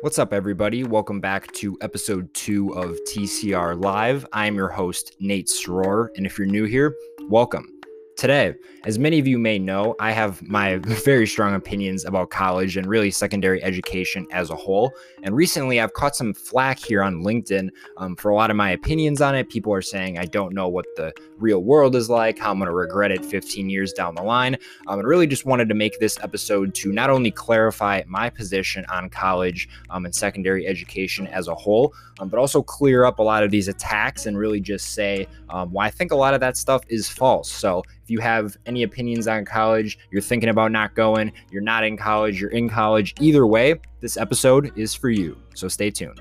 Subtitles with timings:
[0.00, 0.84] What's up, everybody?
[0.84, 4.24] Welcome back to episode two of TCR Live.
[4.32, 7.77] I'm your host, Nate Soror, and if you're new here, welcome.
[8.18, 8.52] Today,
[8.84, 12.84] as many of you may know, I have my very strong opinions about college and
[12.84, 14.92] really secondary education as a whole.
[15.22, 18.70] And recently, I've caught some flack here on LinkedIn um, for a lot of my
[18.70, 19.48] opinions on it.
[19.48, 22.66] People are saying I don't know what the real world is like, how I'm going
[22.66, 24.56] to regret it 15 years down the line.
[24.88, 28.84] Um, and really just wanted to make this episode to not only clarify my position
[28.90, 33.22] on college um, and secondary education as a whole, um, but also clear up a
[33.22, 36.40] lot of these attacks and really just say um, why I think a lot of
[36.40, 37.48] that stuff is false.
[37.48, 41.84] So if you have any opinions on college, you're thinking about not going, you're not
[41.84, 45.36] in college, you're in college, either way, this episode is for you.
[45.54, 46.18] So stay tuned.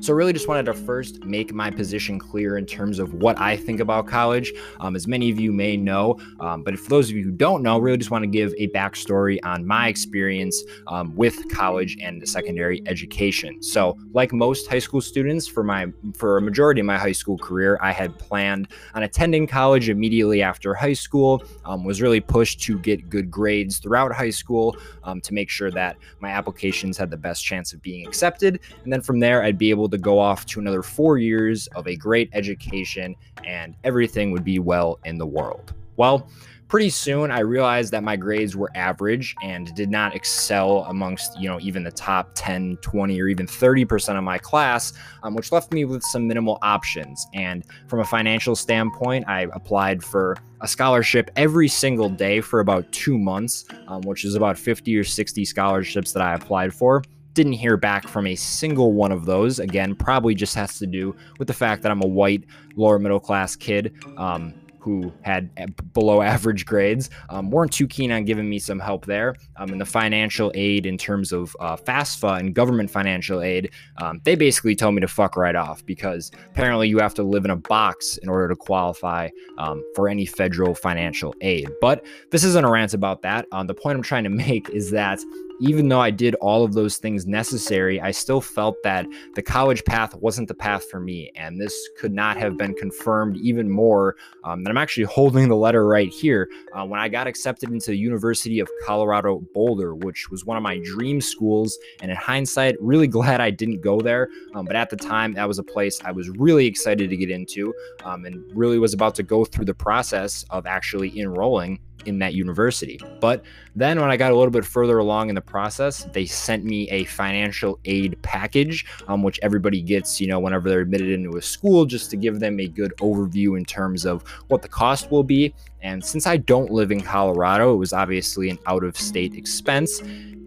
[0.00, 3.56] So, really, just wanted to first make my position clear in terms of what I
[3.56, 4.52] think about college.
[4.80, 7.62] Um, as many of you may know, um, but for those of you who don't
[7.62, 12.26] know, really just want to give a backstory on my experience um, with college and
[12.28, 13.62] secondary education.
[13.62, 17.38] So, like most high school students, for my for a majority of my high school
[17.38, 21.42] career, I had planned on attending college immediately after high school.
[21.64, 25.70] Um, was really pushed to get good grades throughout high school um, to make sure
[25.70, 29.58] that my applications had the best chance of being accepted, and then from there, I'd
[29.58, 34.30] be able to go off to another four years of a great education and everything
[34.32, 35.74] would be well in the world.
[35.96, 36.28] Well,
[36.68, 41.48] pretty soon I realized that my grades were average and did not excel amongst, you
[41.48, 44.92] know, even the top 10, 20, or even 30% of my class,
[45.22, 47.26] um, which left me with some minimal options.
[47.32, 52.90] And from a financial standpoint, I applied for a scholarship every single day for about
[52.90, 57.02] two months, um, which is about 50 or 60 scholarships that I applied for.
[57.34, 59.58] Didn't hear back from a single one of those.
[59.58, 62.44] Again, probably just has to do with the fact that I'm a white,
[62.76, 63.94] lower middle class kid.
[64.16, 64.54] Um,
[64.84, 65.48] who had
[65.94, 69.34] below average grades um, weren't too keen on giving me some help there.
[69.56, 74.20] Um, and the financial aid in terms of uh, FAFSA and government financial aid, um,
[74.24, 77.50] they basically told me to fuck right off because apparently you have to live in
[77.50, 81.70] a box in order to qualify um, for any federal financial aid.
[81.80, 83.46] But this isn't a rant about that.
[83.52, 85.18] Um, the point I'm trying to make is that
[85.60, 89.84] even though I did all of those things necessary, I still felt that the college
[89.84, 91.30] path wasn't the path for me.
[91.36, 94.16] And this could not have been confirmed even more.
[94.44, 96.48] Um, I'm actually holding the letter right here.
[96.72, 100.62] Uh, when I got accepted into the University of Colorado Boulder, which was one of
[100.62, 101.78] my dream schools.
[102.00, 104.28] And in hindsight, really glad I didn't go there.
[104.54, 107.30] Um, but at the time, that was a place I was really excited to get
[107.30, 107.72] into
[108.04, 112.34] um, and really was about to go through the process of actually enrolling in that
[112.34, 112.98] university.
[113.20, 113.44] But
[113.76, 116.88] then when I got a little bit further along in the process, they sent me
[116.90, 121.42] a financial aid package, um, which everybody gets, you know, whenever they're admitted into a
[121.42, 125.24] school, just to give them a good overview in terms of what the cost will
[125.24, 125.54] be.
[125.82, 130.00] And since I don't live in Colorado, it was obviously an out of state expense.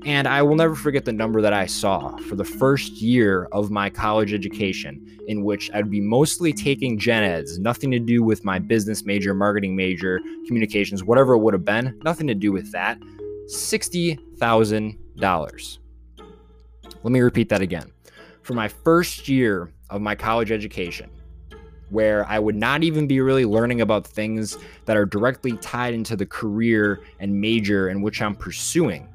[0.08, 3.70] And I will never forget the number that I saw for the first year of
[3.70, 8.46] my college education, in which I'd be mostly taking gen eds, nothing to do with
[8.46, 12.72] my business major, marketing major, communications, whatever it would have been, nothing to do with
[12.72, 12.98] that.
[13.50, 15.78] $60,000.
[17.04, 17.92] Let me repeat that again.
[18.44, 21.10] For my first year of my college education,
[21.90, 26.16] where I would not even be really learning about things that are directly tied into
[26.16, 29.10] the career and major in which I'm pursuing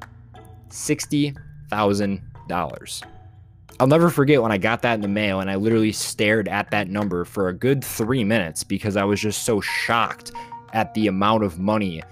[0.73, 3.03] $60,000.
[3.81, 6.71] I'll never forget when I got that in the mail and I literally stared at
[6.71, 10.33] that number for a good three minutes because I was just so shocked
[10.73, 12.03] at the amount of money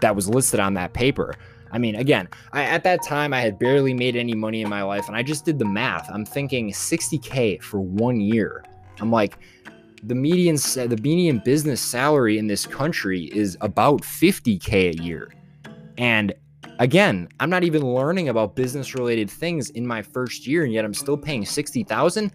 [0.00, 1.34] that was listed on that paper.
[1.70, 4.82] I mean, again, I, at that time, I had barely made any money in my
[4.82, 6.08] life and I just did the math.
[6.10, 8.64] I'm thinking 60K for one year.
[9.00, 9.38] I'm like,
[10.02, 15.32] the median, the median business salary in this country is about 50K a year.
[15.98, 16.34] And
[16.78, 20.84] Again, I'm not even learning about business related things in my first year, and yet
[20.84, 22.32] I'm still paying 60,000.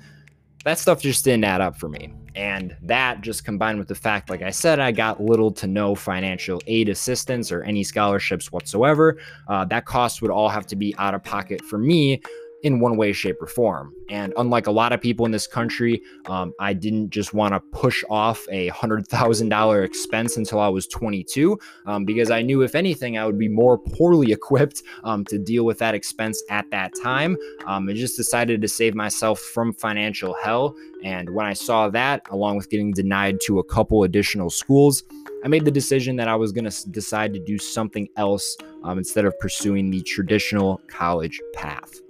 [0.64, 2.14] That stuff just didn't add up for me.
[2.36, 5.96] And that just combined with the fact, like I said, I got little to no
[5.96, 9.18] financial aid assistance or any scholarships whatsoever.
[9.48, 12.22] Uh, that cost would all have to be out of pocket for me
[12.68, 13.94] in one way, shape, or form.
[14.10, 17.60] And unlike a lot of people in this country, um, I didn't just want to
[17.72, 23.18] push off a $100,000 expense until I was 22, um, because I knew if anything,
[23.18, 27.38] I would be more poorly equipped um, to deal with that expense at that time.
[27.66, 30.76] Um, I just decided to save myself from financial hell.
[31.04, 35.04] And when I saw that, along with getting denied to a couple additional schools,
[35.44, 38.98] I made the decision that I was going to decide to do something else um,
[38.98, 42.02] instead of pursuing the traditional college path.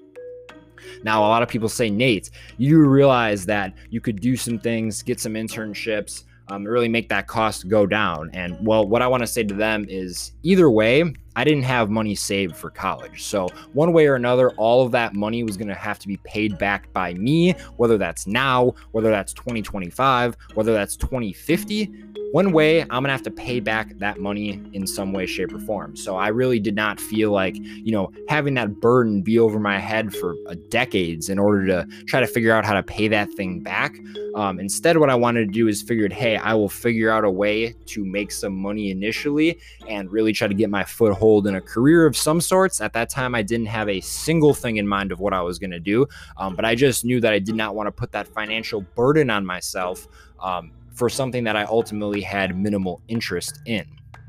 [1.04, 5.02] Now, a lot of people say, Nate, you realize that you could do some things,
[5.02, 8.30] get some internships, um, really make that cost go down.
[8.34, 11.90] And well, what I want to say to them is either way, I didn't have
[11.90, 13.24] money saved for college.
[13.24, 16.18] So, one way or another, all of that money was going to have to be
[16.18, 21.94] paid back by me, whether that's now, whether that's 2025, whether that's 2050
[22.32, 25.60] one way I'm gonna have to pay back that money in some way, shape, or
[25.60, 25.96] form.
[25.96, 29.80] So I really did not feel like, you know, having that burden be over my
[29.80, 30.36] head for
[30.70, 33.98] decades in order to try to figure out how to pay that thing back.
[34.36, 37.32] Um, instead, what I wanted to do is figured, hey, I will figure out a
[37.32, 41.62] way to make some money initially and really try to get my foothold in a
[41.62, 42.82] career of some sorts.
[42.82, 45.58] At that time, I didn't have a single thing in mind of what I was
[45.58, 46.06] gonna do,
[46.38, 49.30] um, but I just knew that I did not want to put that financial burden
[49.30, 50.08] on myself.
[50.40, 53.86] Um, for something that I ultimately had minimal interest in.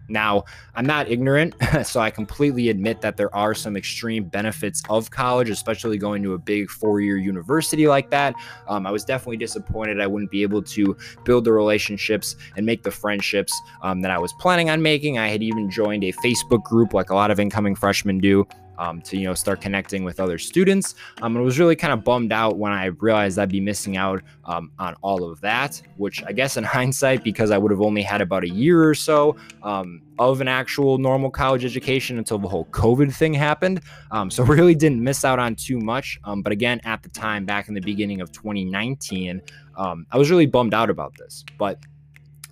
[0.08, 0.44] Now,
[0.74, 1.54] I'm not ignorant,
[1.84, 6.32] so I completely admit that there are some extreme benefits of college, especially going to
[6.32, 8.34] a big four year university like that.
[8.68, 12.82] Um, I was definitely disappointed I wouldn't be able to build the relationships and make
[12.82, 15.18] the friendships um, that I was planning on making.
[15.18, 18.46] I had even joined a Facebook group like a lot of incoming freshmen do
[18.78, 20.94] um, to you know start connecting with other students.
[21.20, 24.22] Um, and was really kind of bummed out when I realized I'd be missing out
[24.44, 25.82] um, on all of that.
[25.96, 28.94] Which I guess in hindsight, because I would have only had about a year or
[28.94, 33.80] so um, of an actual normal college education until the whole COVID thing happened.
[34.10, 36.18] Um, so really didn't miss out on too much.
[36.24, 39.42] Um, but again, at the time, back in the beginning of 2019,
[39.76, 41.44] I was really bummed out about this.
[41.56, 41.78] But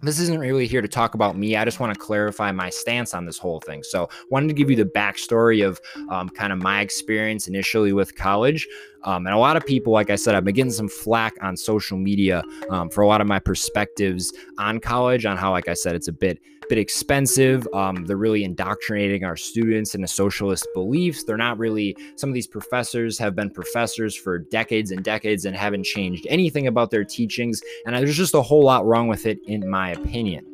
[0.07, 1.57] this isn't really here to talk about me.
[1.57, 3.83] I just want to clarify my stance on this whole thing.
[3.83, 5.81] So, wanted to give you the backstory of
[6.11, 8.69] um, kind of my experience initially with college.
[9.07, 11.57] Um, and a lot of people, like I said, I've been getting some flack on
[11.57, 15.75] social media um, for a lot of my perspectives on college, on how, like I
[15.75, 17.69] said, it's a bit bit expensive.
[17.73, 21.23] Um, they're really indoctrinating our students into socialist beliefs.
[21.23, 21.97] They're not really.
[22.17, 26.67] Some of these professors have been professors for decades and decades and haven't changed anything
[26.67, 27.63] about their teachings.
[27.87, 30.45] And there's just a whole lot wrong with it, in my opinion.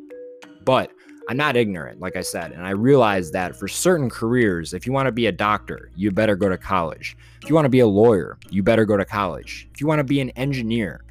[0.63, 0.91] But
[1.29, 4.91] I'm not ignorant, like I said, and I realize that for certain careers, if you
[4.91, 7.15] want to be a doctor, you better go to college.
[7.41, 9.69] If you want to be a lawyer, you better go to college.
[9.73, 11.01] If you want to be an engineer,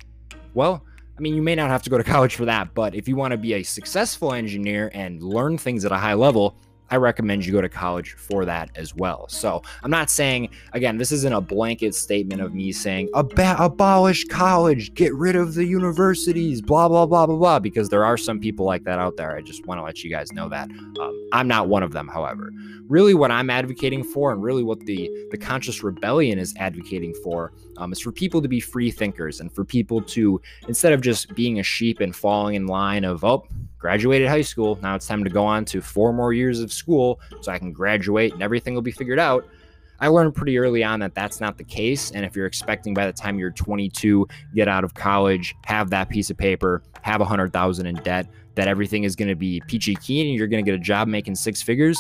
[0.55, 0.85] well,
[1.17, 3.17] I mean, you may not have to go to college for that, but if you
[3.17, 6.57] want to be a successful engineer and learn things at a high level,
[6.93, 9.27] I recommend you go to college for that as well.
[9.27, 14.27] So I'm not saying, again, this isn't a blanket statement of me saying Ab- abolish
[14.27, 18.39] college, get rid of the universities, blah, blah, blah, blah, blah, because there are some
[18.39, 19.35] people like that out there.
[19.35, 20.69] I just want to let you guys know that.
[21.01, 22.53] Um, I'm not one of them, however.
[22.89, 27.55] Really, what I'm advocating for, and really what the, the conscious rebellion is advocating for,
[27.79, 31.35] um, is for people to be free thinkers and for people to, instead of just
[31.35, 33.47] being a sheep and falling in line of, oh,
[33.83, 34.79] graduated high school.
[34.81, 37.73] Now it's time to go on to four more years of school so I can
[37.73, 39.45] graduate and everything will be figured out.
[39.99, 42.13] I learned pretty early on that that's not the case.
[42.13, 46.09] And if you're expecting by the time you're 22, get out of college, have that
[46.09, 49.61] piece of paper, have a hundred thousand in debt, that everything is going to be
[49.67, 51.99] peachy keen and you're going to get a job making six figures.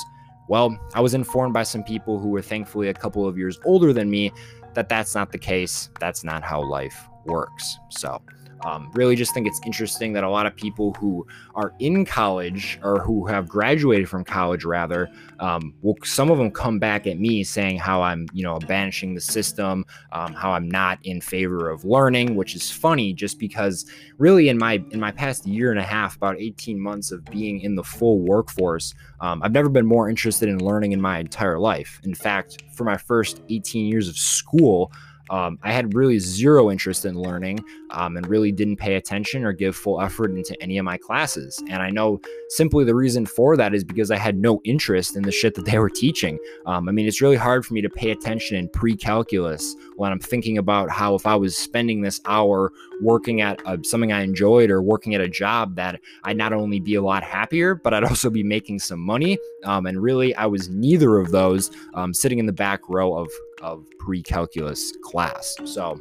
[0.48, 3.92] Well, I was informed by some people who were thankfully a couple of years older
[3.92, 4.30] than me
[4.74, 5.90] that that's not the case.
[5.98, 7.78] That's not how life works.
[7.88, 8.22] So,
[8.64, 12.78] um, really just think it's interesting that a lot of people who are in college
[12.82, 15.08] or who have graduated from college rather
[15.40, 19.14] um, will some of them come back at me saying how i'm you know banishing
[19.14, 23.86] the system um, how i'm not in favor of learning which is funny just because
[24.18, 27.60] really in my in my past year and a half about 18 months of being
[27.60, 31.58] in the full workforce um, i've never been more interested in learning in my entire
[31.58, 32.00] life.
[32.04, 34.92] In fact for my first 18 years of school
[35.32, 39.52] um, I had really zero interest in learning um, and really didn't pay attention or
[39.54, 41.58] give full effort into any of my classes.
[41.70, 42.20] And I know
[42.50, 45.64] simply the reason for that is because I had no interest in the shit that
[45.64, 46.38] they were teaching.
[46.66, 50.12] Um, I mean, it's really hard for me to pay attention in pre calculus when
[50.12, 52.70] I'm thinking about how if I was spending this hour
[53.00, 56.94] working at something I enjoyed or working at a job that I'd not only be
[56.96, 59.38] a lot happier, but I'd also be making some money.
[59.64, 63.30] Um, and really, I was neither of those um, sitting in the back row of
[63.62, 65.56] of pre-calculus class.
[65.64, 66.00] So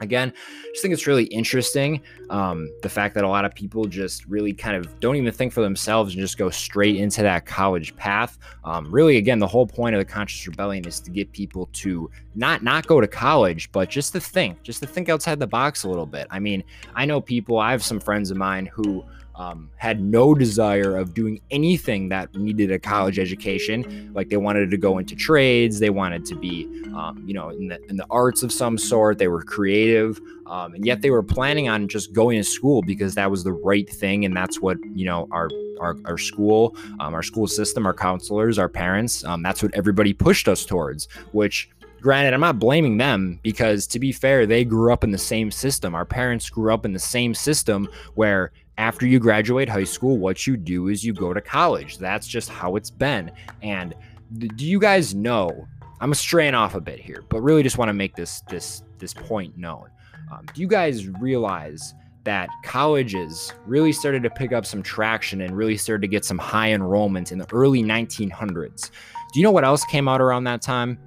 [0.00, 0.32] again
[0.70, 4.52] just think it's really interesting um, the fact that a lot of people just really
[4.52, 8.38] kind of don't even think for themselves and just go straight into that college path
[8.64, 12.10] um, really again the whole point of the conscious rebellion is to get people to
[12.34, 15.84] not not go to college but just to think just to think outside the box
[15.84, 16.62] a little bit i mean
[16.94, 19.04] i know people i have some friends of mine who
[19.38, 24.10] um, had no desire of doing anything that needed a college education.
[24.12, 26.64] Like they wanted to go into trades, they wanted to be,
[26.94, 29.18] um, you know, in the in the arts of some sort.
[29.18, 33.14] They were creative, um, and yet they were planning on just going to school because
[33.14, 35.48] that was the right thing, and that's what you know our
[35.80, 39.24] our, our school, um, our school system, our counselors, our parents.
[39.24, 43.98] Um, that's what everybody pushed us towards, which granted i'm not blaming them because to
[43.98, 46.98] be fair they grew up in the same system our parents grew up in the
[46.98, 51.40] same system where after you graduate high school, what you do is you go to
[51.40, 51.98] college.
[51.98, 53.30] That's just how it's been.
[53.60, 53.94] And
[54.38, 55.66] do you guys know?
[56.00, 59.12] I'm straying off a bit here, but really just want to make this this this
[59.12, 59.90] point known.
[60.32, 61.92] Um, do you guys realize
[62.22, 66.38] that colleges really started to pick up some traction and really started to get some
[66.38, 68.90] high enrollment in the early 1900s?
[69.32, 70.98] Do you know what else came out around that time?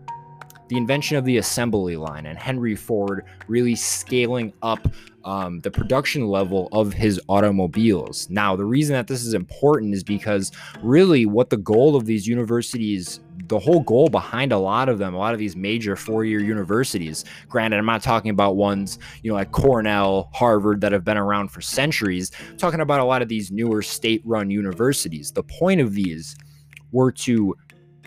[0.71, 4.87] The invention of the assembly line and Henry Ford really scaling up
[5.25, 8.29] um, the production level of his automobiles.
[8.29, 12.25] Now, the reason that this is important is because really what the goal of these
[12.25, 16.39] universities the whole goal behind a lot of them, a lot of these major four-year
[16.39, 17.25] universities.
[17.49, 21.49] Granted, I'm not talking about ones, you know, like Cornell, Harvard that have been around
[21.49, 22.31] for centuries.
[22.49, 25.33] I'm talking about a lot of these newer state-run universities.
[25.33, 26.37] The point of these
[26.93, 27.57] were to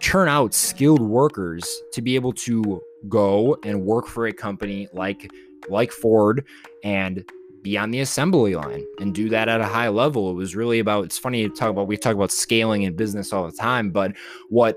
[0.00, 5.30] churn out skilled workers to be able to go and work for a company like
[5.68, 6.44] like Ford
[6.82, 7.24] and
[7.62, 10.30] be on the assembly line and do that at a high level.
[10.30, 13.32] It was really about it's funny to talk about we talk about scaling in business
[13.32, 14.12] all the time, but
[14.50, 14.76] what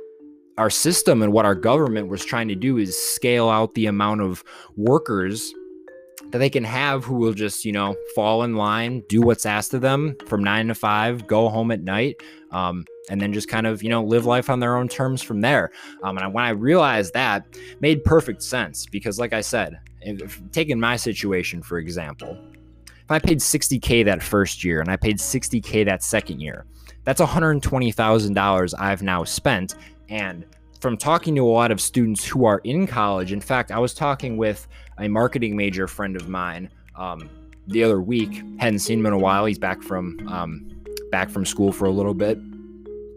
[0.57, 4.21] our system and what our government was trying to do is scale out the amount
[4.21, 4.43] of
[4.75, 5.53] workers
[6.31, 9.73] that they can have who will just, you know, fall in line, do what's asked
[9.73, 12.21] of them from nine to five, go home at night,
[12.51, 15.41] um, and then just kind of, you know, live life on their own terms from
[15.41, 15.71] there.
[16.03, 17.45] Um, and when I realized that,
[17.79, 22.37] made perfect sense because, like I said, if, taking my situation for example,
[22.85, 26.65] if I paid 60k that first year and I paid 60k that second year,
[27.05, 29.75] that's $120,000 I've now spent.
[30.09, 30.45] And
[30.81, 33.93] from talking to a lot of students who are in college, in fact, I was
[33.93, 34.67] talking with
[34.99, 37.29] a marketing major friend of mine um,
[37.67, 38.43] the other week.
[38.59, 39.45] Hadn't seen him in a while.
[39.45, 40.69] He's back from um,
[41.11, 42.37] back from school for a little bit,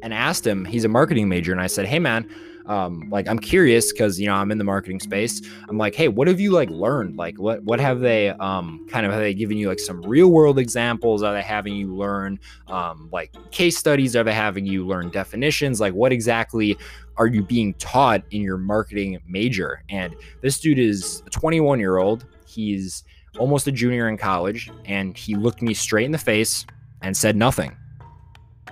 [0.02, 0.64] and asked him.
[0.64, 2.28] He's a marketing major, and I said, "Hey, man."
[2.66, 5.42] Um, like I'm curious because you know I'm in the marketing space.
[5.68, 7.16] I'm like, hey, what have you like learned?
[7.16, 10.28] Like, what what have they um, kind of have they given you like some real
[10.28, 11.24] world examples?
[11.24, 12.38] Are they having you learn
[12.68, 14.14] um, like case studies?
[14.14, 15.80] Are they having you learn definitions?
[15.80, 16.78] Like, what exactly
[17.16, 19.82] are you being taught in your marketing major?
[19.88, 22.24] And this dude is a 21 year old.
[22.46, 23.02] He's
[23.38, 26.66] almost a junior in college, and he looked me straight in the face
[27.02, 27.76] and said nothing.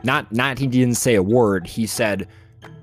[0.02, 1.66] Not not he didn't say a word.
[1.66, 2.28] He said,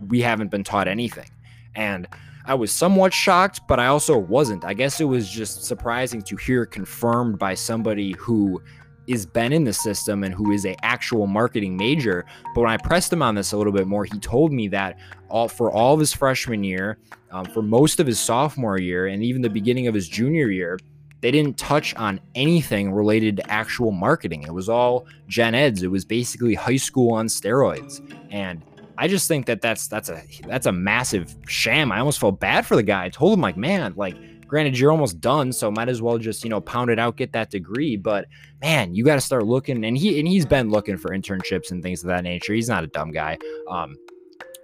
[0.07, 1.29] "We haven't been taught anything."
[1.75, 2.07] And
[2.45, 4.65] I was somewhat shocked, but I also wasn't.
[4.65, 8.61] I guess it was just surprising to hear confirmed by somebody who
[9.07, 12.25] is been in the system and who is a actual marketing major.
[12.53, 14.97] But when I pressed him on this a little bit more, he told me that
[15.29, 16.97] all for all of his freshman year,
[17.31, 20.77] um, for most of his sophomore year, and even the beginning of his junior year,
[21.25, 24.43] they didn't touch on anything related to actual marketing.
[24.43, 25.81] It was all gen eds.
[25.81, 28.63] It was basically high school on steroids, and
[28.99, 31.91] I just think that that's that's a that's a massive sham.
[31.91, 33.05] I almost felt bad for the guy.
[33.05, 36.43] I told him like, man, like granted you're almost done so might as well just
[36.43, 38.27] you know pound it out get that degree but
[38.61, 41.81] man you got to start looking and he and he's been looking for internships and
[41.81, 43.35] things of that nature he's not a dumb guy
[43.71, 43.95] um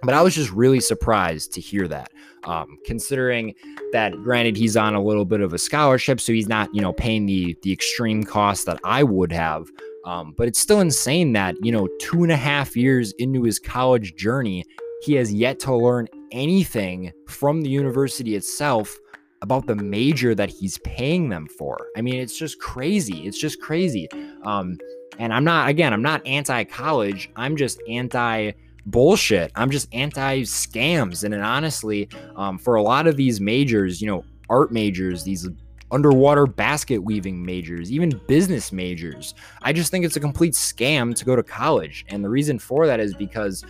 [0.02, 2.10] but I was just really surprised to hear that,
[2.44, 3.54] um, considering
[3.92, 6.92] that granted he's on a little bit of a scholarship, so he's not you know
[6.92, 9.68] paying the the extreme cost that I would have.
[10.04, 13.58] Um, but it's still insane that you know two and a half years into his
[13.58, 14.64] college journey,
[15.02, 18.98] he has yet to learn anything from the university itself
[19.42, 21.76] about the major that he's paying them for.
[21.96, 23.26] I mean, it's just crazy.
[23.26, 24.08] It's just crazy.
[24.44, 24.78] Um,
[25.18, 27.28] and I'm not, again, I'm not anti college.
[27.36, 28.52] I'm just anti
[28.86, 29.52] bullshit.
[29.54, 31.24] I'm just anti scams.
[31.24, 35.48] And, honestly, um, for a lot of these majors, you know, art majors, these
[35.90, 41.24] underwater basket weaving majors, even business majors, I just think it's a complete scam to
[41.24, 42.04] go to college.
[42.08, 43.64] And the reason for that is because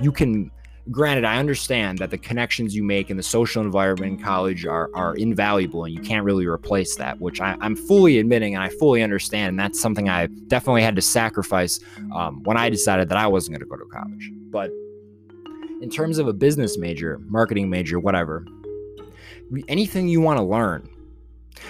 [0.00, 0.50] you can
[0.90, 4.90] granted, I understand that the connections you make in the social environment in college are,
[4.94, 8.68] are invaluable and you can't really replace that, which I, am fully admitting and I
[8.68, 9.50] fully understand.
[9.50, 11.80] And that's something I definitely had to sacrifice
[12.14, 14.30] um, when I decided that I wasn't going to go to college.
[14.50, 14.70] But
[15.80, 18.46] in terms of a business major, marketing major, whatever,
[19.68, 20.88] anything you want to learn,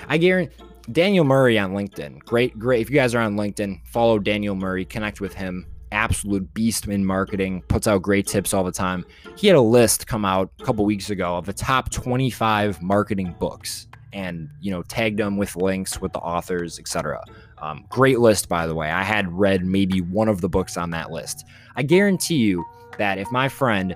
[0.08, 0.54] I guarantee.
[0.90, 2.20] Daniel Murray on LinkedIn.
[2.20, 2.80] Great, great.
[2.80, 7.04] If you guys are on LinkedIn, follow Daniel Murray, connect with him absolute beast in
[7.04, 9.04] marketing, puts out great tips all the time.
[9.36, 13.34] He had a list come out a couple weeks ago of the top 25 marketing
[13.38, 17.22] books and, you know, tagged them with links with the authors, etc.
[17.58, 18.90] Um, great list, by the way.
[18.90, 21.44] I had read maybe one of the books on that list.
[21.76, 22.64] I guarantee you
[22.96, 23.94] that if my friend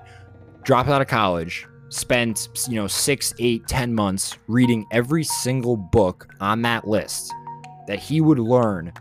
[0.63, 6.27] dropped out of college, spent, you know, six, eight, ten months reading every single book
[6.39, 7.33] on that list,
[7.87, 8.93] that he would learn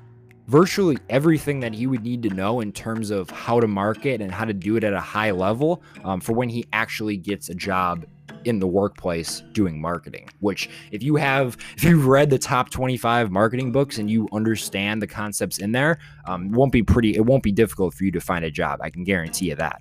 [0.52, 4.30] virtually everything that he would need to know in terms of how to market and
[4.30, 7.54] how to do it at a high level um, for when he actually gets a
[7.54, 8.04] job
[8.44, 10.28] in the workplace doing marketing.
[10.40, 15.00] Which, if you have, if you've read the top 25 marketing books and you understand
[15.00, 18.12] the concepts in there, um, it won't be pretty, it won't be difficult for you
[18.12, 18.80] to find a job.
[18.82, 19.80] I can guarantee you that.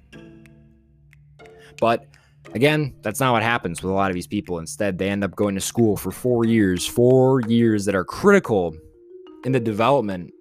[1.82, 2.08] But
[2.54, 4.60] Again, that's not what happens with a lot of these people.
[4.60, 8.76] Instead, they end up going to school for four years, four years that are critical
[9.46, 10.34] in the development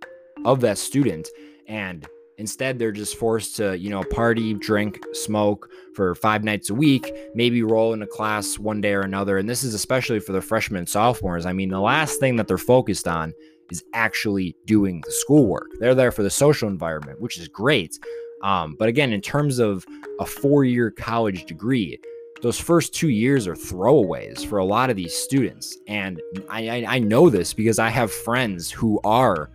[0.44, 1.28] of that student.
[1.66, 2.06] And
[2.38, 7.12] instead, they're just forced to, you know, party, drink, smoke for five nights a week,
[7.34, 9.38] maybe roll into class one day or another.
[9.38, 11.46] And this is especially for the freshmen and sophomores.
[11.46, 13.32] I mean, the last thing that they're focused on
[13.70, 15.68] is actually doing the schoolwork.
[15.78, 17.98] They're there for the social environment, which is great.
[18.42, 19.86] Um, but again, in terms of
[20.18, 22.00] a four year college degree,
[22.42, 25.76] those first two years are throwaways for a lot of these students.
[25.86, 29.50] And I, I, I know this because I have friends who are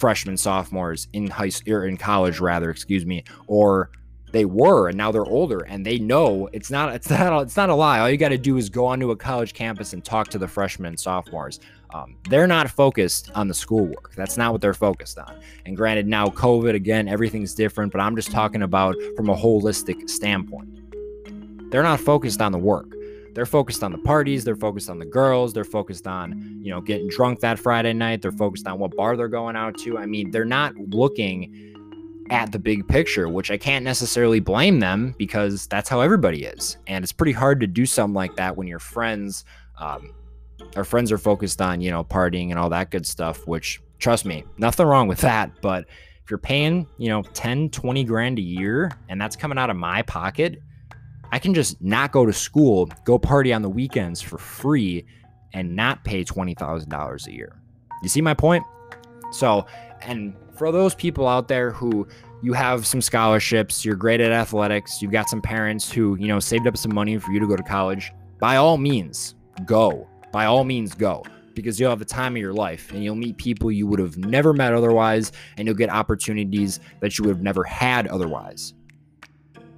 [0.00, 3.90] freshmen, sophomores in high or in college, rather, excuse me, or
[4.32, 7.68] they were and now they're older and they know it's not it's not it's not
[7.68, 10.28] a lie all you got to do is go onto a college campus and talk
[10.28, 11.58] to the freshmen and sophomores
[11.92, 14.14] um, they're not focused on the schoolwork.
[14.14, 15.40] That's not what they're focused on.
[15.66, 20.08] And granted, now COVID, again, everything's different, but I'm just talking about from a holistic
[20.08, 20.68] standpoint.
[21.70, 22.94] They're not focused on the work.
[23.40, 24.44] They're focused on the parties.
[24.44, 25.54] They're focused on the girls.
[25.54, 28.20] They're focused on, you know, getting drunk that Friday night.
[28.20, 29.96] They're focused on what bar they're going out to.
[29.96, 35.14] I mean, they're not looking at the big picture, which I can't necessarily blame them
[35.16, 36.76] because that's how everybody is.
[36.86, 39.46] And it's pretty hard to do something like that when your friends,
[39.78, 40.12] um,
[40.76, 44.26] our friends are focused on, you know, partying and all that good stuff, which trust
[44.26, 45.62] me, nothing wrong with that.
[45.62, 45.86] But
[46.22, 49.76] if you're paying, you know, 10, 20 grand a year and that's coming out of
[49.76, 50.60] my pocket,
[51.32, 55.04] I can just not go to school, go party on the weekends for free
[55.52, 57.60] and not pay $20,000 a year.
[58.02, 58.64] You see my point?
[59.32, 59.66] So,
[60.02, 62.06] and for those people out there who
[62.42, 66.40] you have some scholarships, you're great at athletics, you've got some parents who, you know,
[66.40, 69.34] saved up some money for you to go to college, by all means,
[69.66, 73.16] go by all means go because you'll have the time of your life and you'll
[73.16, 77.30] meet people you would have never met otherwise and you'll get opportunities that you would
[77.30, 78.74] have never had otherwise.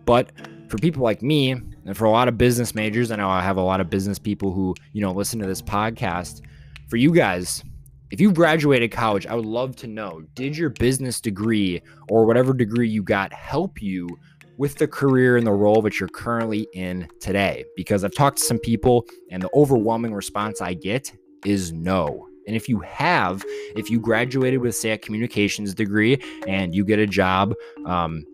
[0.04, 0.32] But
[0.73, 3.59] for people like me and for a lot of business majors, I know I have
[3.59, 6.40] a lot of business people who, you know, listen to this podcast.
[6.88, 7.62] For you guys,
[8.11, 12.55] if you graduated college, I would love to know did your business degree or whatever
[12.55, 14.09] degree you got help you
[14.57, 17.66] with the career and the role that you're currently in today?
[17.77, 21.12] Because I've talked to some people, and the overwhelming response I get
[21.44, 22.29] is no.
[22.46, 23.44] And if you have,
[23.77, 26.18] if you graduated with, say, a communications degree
[26.49, 27.55] and you get a job,
[27.87, 28.25] um,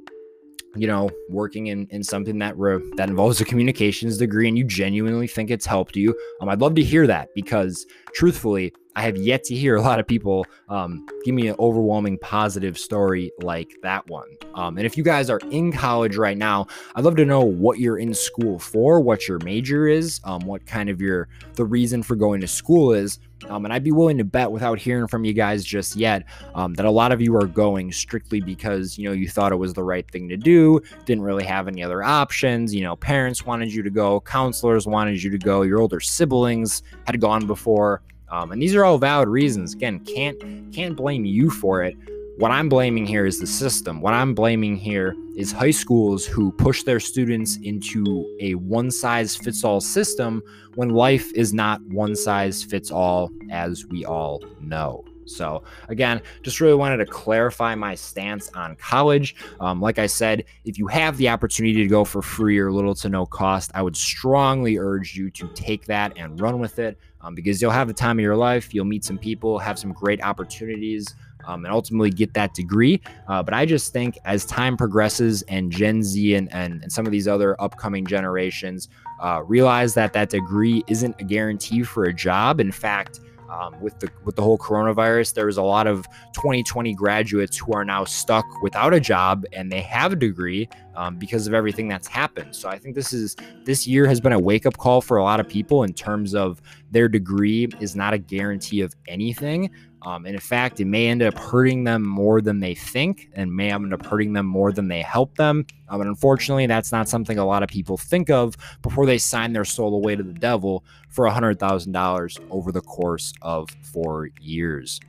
[0.78, 4.64] you know, working in, in something that re- that involves a communications degree and you
[4.64, 9.16] genuinely think it's helped you, um, I'd love to hear that because truthfully, I have
[9.16, 13.76] yet to hear a lot of people um, give me an overwhelming positive story like
[13.84, 14.26] that one.
[14.54, 16.66] Um, and if you guys are in college right now,
[16.96, 20.66] I'd love to know what you're in school for, what your major is, um, what
[20.66, 23.20] kind of your the reason for going to school is.
[23.48, 26.24] Um, and I'd be willing to bet, without hearing from you guys just yet,
[26.56, 29.56] um, that a lot of you are going strictly because you know you thought it
[29.56, 32.74] was the right thing to do, didn't really have any other options.
[32.74, 36.82] You know, parents wanted you to go, counselors wanted you to go, your older siblings
[37.06, 38.02] had gone before.
[38.30, 39.74] Um, and these are all valid reasons.
[39.74, 40.38] Again, can't
[40.72, 41.96] can't blame you for it.
[42.38, 44.00] What I'm blaming here is the system.
[44.00, 49.34] What I'm blaming here is high schools who push their students into a one size
[49.34, 50.42] fits all system
[50.76, 55.04] when life is not one size fits all, as we all know.
[55.28, 59.36] So, again, just really wanted to clarify my stance on college.
[59.60, 62.94] Um, like I said, if you have the opportunity to go for free or little
[62.96, 66.98] to no cost, I would strongly urge you to take that and run with it
[67.20, 68.74] um, because you'll have the time of your life.
[68.74, 71.14] You'll meet some people, have some great opportunities.
[71.46, 73.00] Um, and ultimately get that degree.
[73.26, 77.06] Uh, but I just think as time progresses and Gen Z and, and, and some
[77.06, 78.88] of these other upcoming generations
[79.18, 82.60] uh, realize that that degree isn't a guarantee for a job.
[82.60, 87.56] In fact, um, with the with the whole coronavirus, there's a lot of 2020 graduates
[87.56, 91.54] who are now stuck without a job and they have a degree um, because of
[91.54, 92.54] everything that's happened.
[92.56, 95.22] So I think this is this year has been a wake up call for a
[95.22, 99.70] lot of people in terms of their degree is not a guarantee of anything.
[100.02, 103.54] Um, and in fact, it may end up hurting them more than they think and
[103.54, 105.64] may end up hurting them more than they help them.
[105.88, 109.52] Um, and unfortunately, that's not something a lot of people think of before they sign
[109.52, 115.00] their soul away to the devil for $100,000 over the course of four years.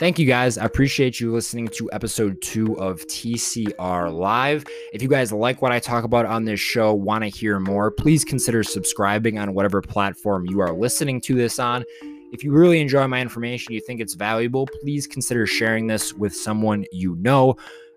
[0.00, 0.56] Thank you guys.
[0.56, 4.64] I appreciate you listening to episode two of TCR Live.
[4.94, 7.90] If you guys like what I talk about on this show, want to hear more,
[7.90, 11.84] please consider subscribing on whatever platform you are listening to this on.
[12.32, 16.34] If you really enjoy my information, you think it's valuable, please consider sharing this with
[16.34, 17.56] someone you know.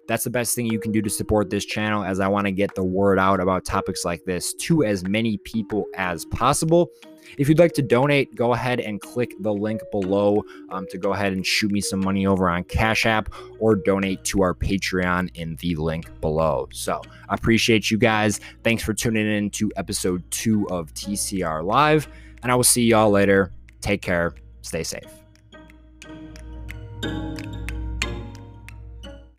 [0.10, 2.52] That's the best thing you can do to support this channel as I want to
[2.52, 6.92] get the word out about topics like this to as many people as possible.
[7.38, 11.14] If you'd like to donate, go ahead and click the link below um, to go
[11.14, 15.36] ahead and shoot me some money over on Cash App or donate to our Patreon
[15.36, 16.68] in the link below.
[16.72, 18.40] So I appreciate you guys.
[18.64, 22.08] Thanks for tuning in to episode two of TCR Live,
[22.42, 23.52] and I will see y'all later.
[23.82, 24.34] Take care.
[24.62, 25.04] Stay safe.